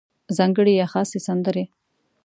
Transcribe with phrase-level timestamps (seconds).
[0.37, 1.63] ځانګړې یا خاصې سندرې